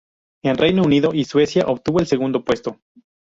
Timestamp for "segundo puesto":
2.07-2.79